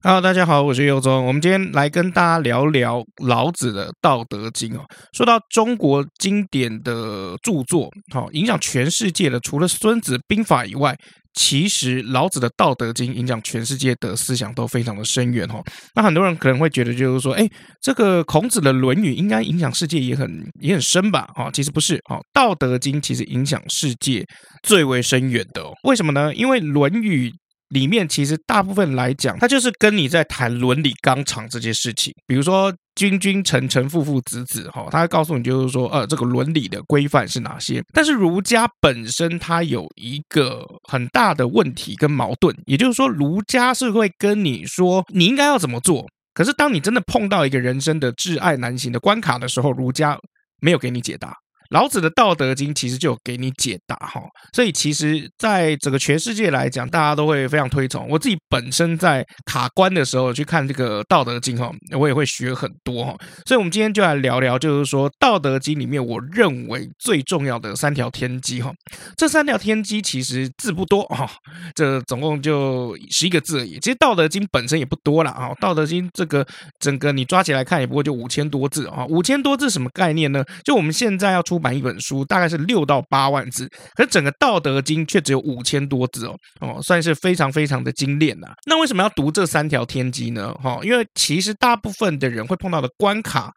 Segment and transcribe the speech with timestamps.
[0.00, 1.26] Hello，大家好，我是佑宗。
[1.26, 4.84] 我们今天来跟大家聊聊老子的《道德经》哦。
[5.12, 10.96] 说到中国经典的著作，好影响全世界的，除了《孙子兵法》以外，
[11.34, 15.60] 其实老子的《道德经》影响全世界的思想都非常的深远哦。
[15.96, 17.44] 那很多人可能会觉得，就是说，哎，
[17.82, 21.28] 这个孔子的《论语》应该影响世界也很也很深吧？
[21.34, 24.24] 哦，其实不是哦，《道德经》其实影响世界
[24.62, 25.64] 最为深远的。
[25.82, 26.32] 为什么呢？
[26.36, 27.30] 因为《论语》。
[27.68, 32.14] 里面其实大部分来讲，它就是跟你在谈伦理纲常这件事情。
[32.26, 37.82] 比如说“君君臣臣父父子子”哈，他会告诉你就是说，呃，这个伦理的规范是哪些。
[37.92, 46.06] 但是儒家本身它有一个很大的问题跟矛盾，也就是说，儒家是会跟你说你应该要怎么做。
[46.34, 50.18] 可是当你真的碰到一个人生的挚爱难行的关卡的时候，儒家
[50.60, 51.34] 没有给你解答。
[51.70, 54.22] 老子的《道德经》其实就给你解答哈，
[54.54, 58.06] 所以其实在整个全世界来讲，大家都会非常推崇。
[58.08, 63.14] 我自己本身在卡关的时候去看这个《道德经》哈，我也会学很多哈。
[63.44, 68.72] 所以，我们今天就来聊聊，就是说《道德经》里面我认为最重要的三条天机哈。
[69.14, 71.30] 这三条天机其实字不多哈，
[71.74, 73.78] 这总共就十一个字而已。
[73.80, 76.46] 其实《道德经》本身也不多了啊，《道德经》这个
[76.80, 79.04] 整个你抓起来看，也不过就五千多字啊。
[79.04, 80.42] 五千多字什么概念呢？
[80.64, 81.57] 就我们现在要出。
[81.58, 88.48] 版一本书大概是六到八万字，可是整个《道德经》却只有五千多字哦哦，算是非常非常的精炼呐。
[88.66, 90.54] 那为什么要读这三条天机呢？
[90.54, 93.50] 哈，因为其实大部分的人会碰到的关卡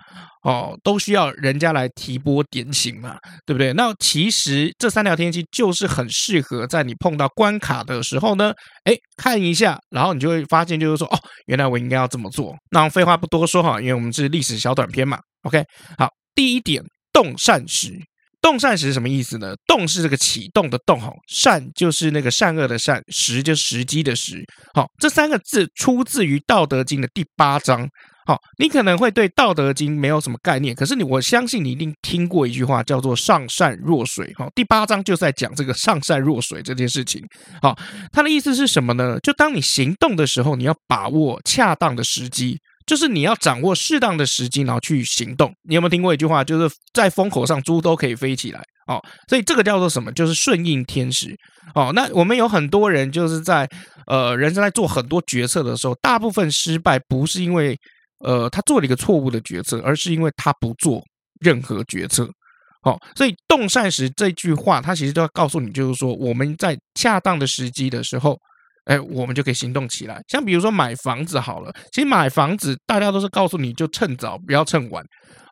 [0.44, 3.74] 哦，都需要人家来提拨点醒嘛，对不对？
[3.74, 8.52] 那其实这三条天机就是很适合在你碰到关卡的时候呢，
[8.86, 12.56] 哎，看一下，然后你就会发现，就是说哦，原来我应该要这么做。
[12.72, 15.20] 那废话不多说哈，因为我们是历史小短片嘛。
[15.44, 15.64] OK，
[15.98, 16.84] 好，第一点。
[17.14, 17.94] 动善时，
[18.42, 19.54] 动善时是什么意思呢？
[19.68, 27.88] 动是这个启动的动，哈，善就是那个善恶的善，时就时机的时，好，这三个字出自于《道德经》的第八章。
[28.24, 34.32] 好，你可能会对《道德经》没有什么概念，可是你我相信你一定听过一句话，叫做“上善若水”。
[34.38, 37.20] 哈，第八章就在讲这个“上善若水”这件事情。
[37.64, 37.76] 好，
[38.12, 39.20] 它的意思是什么呢？
[39.22, 42.60] 就当你行动的时候，你要把握恰当的时机。
[42.86, 45.54] 就是你要掌握适当的时机，然后去行动。
[45.64, 49.02] 你有没有听过一句话，就是在风口上猪都可以飞起来哦？
[49.28, 50.12] 所以这个叫做什么？
[50.14, 51.36] 就是顺应天时
[51.76, 51.92] 哦。
[51.94, 53.68] 那我们有很多人就是在
[54.08, 57.78] 呃人生在做很多决策的时候，大部分失败不是因为
[58.20, 61.02] 呃他做了一个错误的决策，而是因为他不做
[61.40, 62.30] 任何决策。
[62.84, 68.38] 哦，所以动善时这句话，它其实都要告诉你，就是说我们在恰当的时机的时候。
[68.86, 70.20] 哎，我们就可以行动起来。
[70.28, 75.04] 像比如说买房子好了，其实买房子大家都是告诉你就趁早，不要趁晚。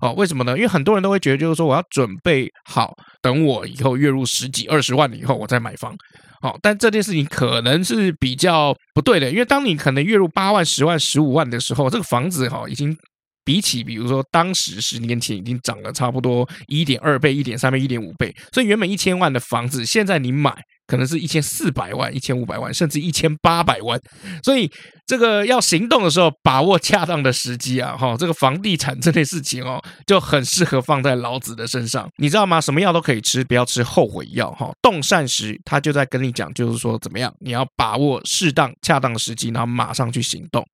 [0.02, 0.56] 哦，为什么呢？
[0.56, 2.92] 因为很多人都会觉得，就是说我要准备好，
[3.22, 5.94] 等我以后月入十几二十万了以后，我再买房。
[6.42, 12.96] 哦，但这件事情可能是比较不对的，因为当你可能月入八万、十万、十五万的时候，这个房子哈已经
[13.44, 18.34] 比起比如说当时十年前已经涨了差不多一点二倍、一点三倍、一点五倍。
[18.54, 20.56] 所以原本一千万的房子，现在你买。
[20.90, 24.02] 可能是一千四百万、一千五百万，甚至一千八百万，
[24.44, 24.68] 所以
[25.06, 32.60] 这个要行动的时候，把握恰当的时机啊，哈，这个房地产这类事情哦，就很适合放在老子的身上，你知道吗？
[32.60, 34.72] 什么药都可以吃，不要吃后悔药，哈。
[34.82, 40.66] 动善时，他就在跟你讲，就是说怎么样，你要把握适当、恰当的时机，然后马上去行动。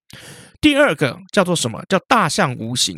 [0.66, 1.80] 第二个叫做什么？
[1.88, 2.98] 叫大象无形。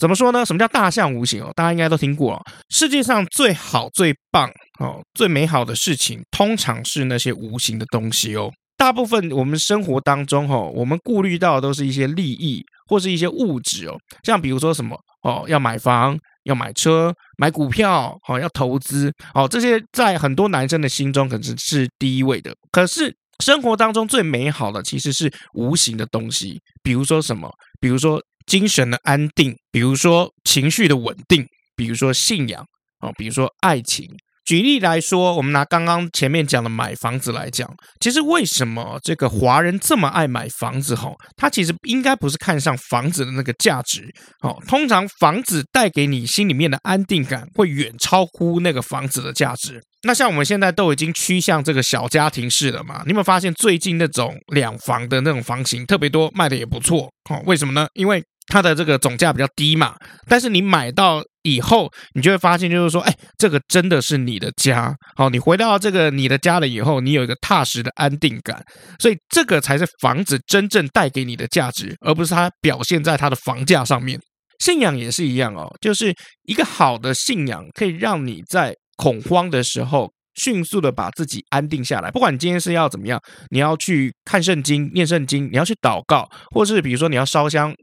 [0.00, 0.44] 怎么说呢？
[0.44, 1.52] 什么叫大象无形哦？
[1.54, 2.44] 大家应该都听过。
[2.70, 8.50] 世界上最好、最棒哦、最美好的事情，通常是那些无形的东西哦。
[8.76, 13.94] 大部分我们生活当中哈，我们顾虑到的都是一些利益或是一些物质哦。
[14.24, 22.52] 像比如说什么哦，要买房、要买车、买股票哦，要投资哦，这些在很多男生的心中可能是第一位的。
[22.72, 27.50] 可是生活当中最美好的其实是无形的东西，比如说什么？
[27.80, 28.22] 比如说。
[28.46, 32.62] 精神的安定，比如说情绪的稳定，比如说信仰
[32.98, 34.06] 啊，比如说爱情。
[34.44, 37.68] 举例来说，我们拿刚刚前面讲的买房子来讲，
[38.00, 40.94] 其实为什么这个华人这么爱买房子？
[40.94, 44.08] 哈，他其实应该不是看上房子的那个价值。
[44.42, 49.82] 哦，通常房子带给你心里面的安定感，会远超乎那个房子的价值。
[50.06, 53.00] 那像我们现在都已经趋向这个小家庭式了嘛？
[53.06, 57.10] 你有没有发现最近那种两房的那种房型特别多，卖的也不错？
[57.30, 57.86] 哦，为什么呢？
[57.94, 59.94] 因为它的这个总价比较低嘛，
[60.28, 64.94] 但是你买到以后，你就会发现，就是说，哎，这个真的是你的家。
[65.16, 68.62] 好，你回到这个你的家了以后，你有一个踏实的安定感，
[68.98, 74.20] 所以这个才是房子真正带给你的价值，而不是它表现在它的房价上面。
[74.60, 76.14] 信仰也是一样哦，就是
[76.44, 82.10] 一个好的信仰可以让你在恐慌的时候迅速的把自己安定下来。
[82.10, 83.20] 不管你今天是要怎么样，
[83.50, 87.74] 你要去看圣经、念圣经，你要去祷告，或是比如说你要烧香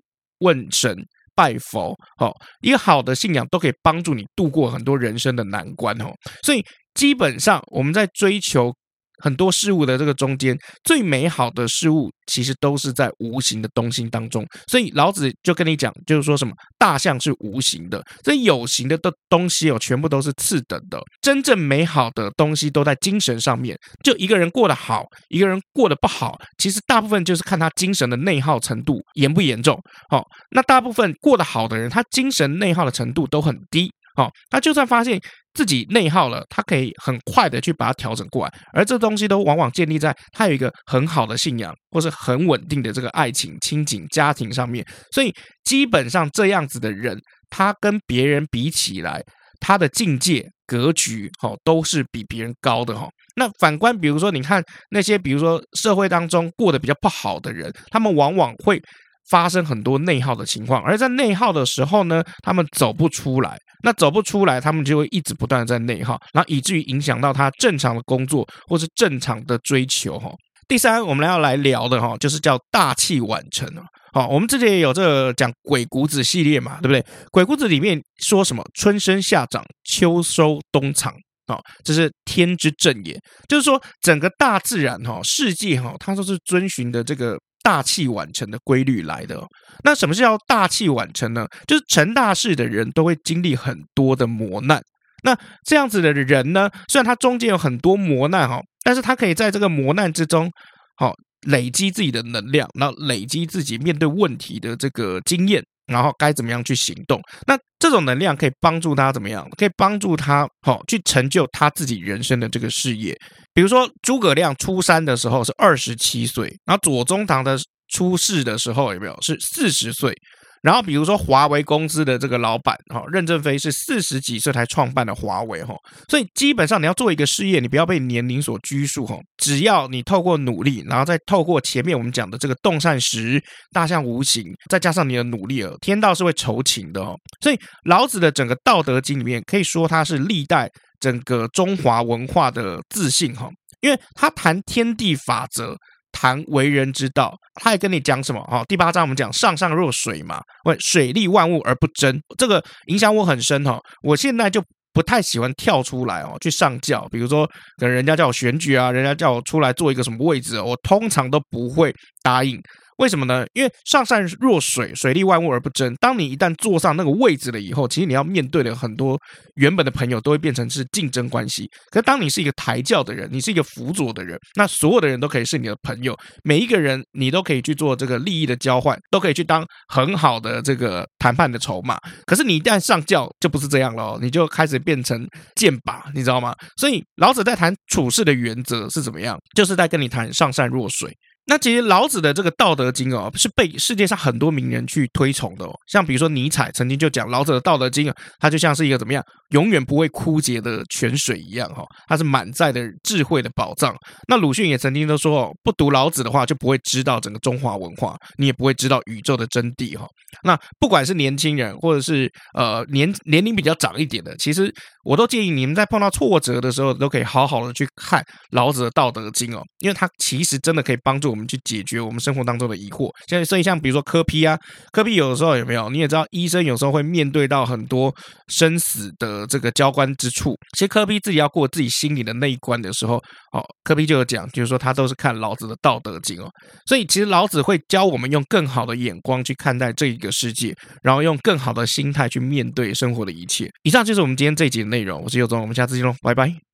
[0.42, 0.96] 问神、
[1.34, 6.12] 拜佛，哦，一个好的信仰都可以帮助你度过很多人生的难关哦。
[6.44, 8.72] 所以基本上我们在追求。
[9.22, 14.46] 很多事物的这个中间，最美好的事物其实都是在无形的东西当中。
[14.68, 21.00] 所以老子就跟你讲，就是说什么大象是无形的，这有形的的东西哦，全部都是次等的。
[21.22, 23.78] 真正美好的东西都在精神上面。
[24.04, 29.80] 就一个人过得好，一个人过得不好，其实大部分就是看他精神的内耗程度严不严重。
[30.10, 33.92] 好，那大部分过得好的人，他精神内耗的程度都很低。
[34.16, 35.20] 好，他就算发现。
[35.54, 44.82] 自己内耗了，他可以很快的去把它调整过来，而这东西都往往建立在他有一个很好的信仰，或是很稳定的这个爱情、亲情、家庭上面。
[45.12, 45.30] 所以
[45.66, 47.20] 基本上这样子的人，
[47.50, 49.22] 他跟别人比起来，
[49.60, 53.10] 他的境界、格局，哈，都是比别人高的哈。
[53.36, 58.82] 那反观，比如说你看那些，比如说社会当中过得比较不好的人，他们往往会。
[59.30, 63.58] 发生很多内耗的情况，而在内耗的时候呢，他们走不出来。
[63.84, 70.20] 那走不出来，他们就会一直不断的在内耗，然后以至于影响到他正常的工作或是正常的追求。
[70.20, 70.32] 哈，
[70.68, 73.68] 第三，我们要来聊的哈，就是叫大器晚成。
[74.14, 77.06] 好，我们之前也有这个讲鬼谷子系列嘛，对不对？
[77.32, 78.64] 鬼谷子里面说什么？
[78.74, 81.14] 春生夏长，秋收冬藏。
[81.48, 83.20] 啊，这是天之正也，
[83.50, 87.38] 就是说整个大自然哈，世界哈，它都是遵循的这个。
[87.64, 89.42] 大器晚成的规律来的。
[89.84, 91.46] 那什么是叫大器晚成呢？
[91.68, 94.82] 就是成大事的人都会经历很多的磨难。
[95.24, 100.50] 那这样子的人呢，虽然他中间有很多磨难哈，但是他可以在这个磨难之中，
[100.98, 101.14] 好
[101.48, 105.64] 累积自己的能量，然后累积自己面对问题的这个经验。
[105.92, 107.22] 然后该怎么样去行动？
[107.46, 109.48] 那这种能量可以帮助他怎么样？
[109.58, 113.16] 可以帮助他好、哦、去成就他自己人生的这个事业。
[113.54, 117.60] 比如说诸葛亮出山的时候是二十七岁，然后左宗棠的
[117.90, 120.16] 出世的时候有没有是四十岁？
[120.62, 125.74] 然后比如说华为公司的这个老板哈任正非是四十几岁才创办的华为哈，
[126.08, 133.42] 所以基本上你要做一个事业，你不要被年龄所拘束哈，只要你透过努力，然后再透过前面我们讲的这个动善时
[133.72, 137.16] 大象无形，再加上你的努力，天道是会酬勤的哦。
[137.42, 140.70] 所以老子的整个《道德经》里面可以说它是历代
[141.00, 143.50] 整个中华文化的自信哈，
[143.82, 145.76] 因为他谈天地法则。
[146.22, 148.40] 谈为人之道，他也跟你讲什么？
[148.44, 153.80] 哈，第八章我们讲上上若水嘛，问水利万物而不争，这个影响我很深哈。
[154.04, 154.62] 我现在就
[154.94, 157.48] 不太喜欢跳出来哦，去上教，比如说
[157.80, 161.92] 可能人家叫我选举啊，人家叫我出来做一个什么位置，我通常都不会
[162.22, 162.56] 答应。
[163.02, 163.44] 为什么呢？
[163.54, 165.92] 因为上善若水，水利万物而不争。
[165.96, 169.20] 当你一旦坐上那个位置了以后，其实你要面对的很多
[169.56, 171.68] 原本的朋友都会变成是竞争关系。
[171.90, 176.16] 可是当你是一个抬轿的人，你是一个辅佐的人，那所有的人都可以是你的朋友。
[176.44, 181.98] 每一个人你都可以去做这个利益的交换，都可以去当很好的这个谈判的筹码。
[182.28, 186.56] 可是你一旦上轿，就不是这样了，你就开始变成箭靶，你知道吗？
[186.78, 189.36] 所以老子在谈处事的原则是怎么样？
[189.56, 191.12] 就是在跟你谈上善若水。
[191.46, 195.74] 那其实老子的这个《道德经》哦，是被世界上很多名人去推崇的哦。
[195.88, 203.94] 像比如说尼采曾经就讲，老子的《道德经》啊，它就像是一个怎么样，永远不会枯竭的泉水一样哈，它是满载的智慧的宝藏。
[204.28, 210.06] 那鲁迅也曾经都说哦，不读老子的话，就不会知道整个中华文化，你也不会知道宇宙的真谛哈。
[210.44, 214.74] 那不管是年轻人，或者是呃年年龄比较长一点的，其实
[215.04, 221.42] 我都建议你们在碰到挫折的时候，都可以好好的去看老子的《道德经》哦，因为它其实真的可以帮助我们。
[221.52, 224.58] 去解决我们生活当中的疑惑，像所以像比如说柯 P 啊，
[224.94, 225.90] 柯 P 有的时候有没有？
[225.90, 228.14] 你也知道，医生有时候会面对到很多
[228.48, 230.56] 生死的这个交关之处。
[230.78, 233.16] 其实柯 P 自己要过自己心里的那一关的时候，
[233.52, 236.50] 哦，柯 P 就有讲，就是说他都是看老子的《道德经》哦。
[236.86, 240.74] 所以其实老子会教我们用更好的眼光去看待这个世界，
[241.04, 243.70] 然后用更好的心态去面对生活的一切。
[243.84, 245.22] 以上就是我们今天这一集的内容。
[245.22, 246.71] 我是尤总，我们下次见喽，拜拜。